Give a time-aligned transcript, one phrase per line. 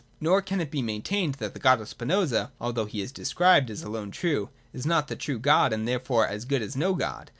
[0.19, 3.69] Nor can it be main tained that the God of Spinoza, although he is described
[3.69, 7.29] as alone true, is not the true God, and therefore as good as no God.